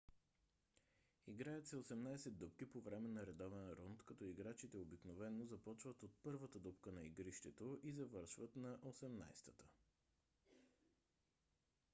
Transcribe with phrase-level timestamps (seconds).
[1.33, 6.59] играят се осемнадесет дупки по време на редовен рунд като играчите обикновено започват от първата
[6.59, 9.63] дупка на игрището и завършват на осемнадесетата